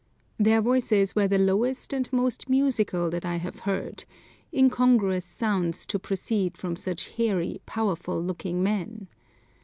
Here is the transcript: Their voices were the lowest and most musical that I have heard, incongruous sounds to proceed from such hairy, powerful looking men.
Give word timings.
Their 0.39 0.63
voices 0.63 1.15
were 1.15 1.27
the 1.27 1.37
lowest 1.37 1.93
and 1.93 2.11
most 2.11 2.49
musical 2.49 3.11
that 3.11 3.23
I 3.23 3.35
have 3.35 3.59
heard, 3.59 4.05
incongruous 4.51 5.23
sounds 5.25 5.85
to 5.85 5.99
proceed 5.99 6.57
from 6.57 6.75
such 6.75 7.09
hairy, 7.09 7.61
powerful 7.67 8.19
looking 8.19 8.63
men. 8.63 9.09